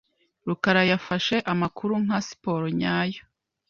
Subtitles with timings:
[0.47, 3.21] rukarayafashe amakuru nka siporo nyayo.